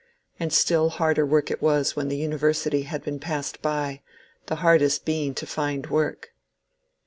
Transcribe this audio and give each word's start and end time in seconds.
And 0.39 0.51
still 0.51 0.89
harder 0.89 1.27
work 1.27 1.51
it 1.51 1.61
was 1.61 1.95
when 1.95 2.07
the 2.07 2.17
University 2.17 2.81
had 2.89 3.03
been 3.03 3.19
passed 3.19 3.61
by, 3.61 4.01
the 4.47 4.55
hardest 4.65 5.05
being 5.05 5.35
to 5.35 5.45
find 5.45 5.91
work. 5.91 6.29